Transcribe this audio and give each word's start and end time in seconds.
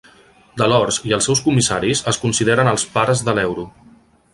Delors 0.61 0.97
i 1.11 1.13
els 1.19 1.29
seus 1.29 1.43
comissaris 1.49 2.03
es 2.15 2.21
consideren 2.25 2.75
els 2.77 2.91
"pares" 2.97 3.27
de 3.31 3.41
l'euro. 3.41 3.73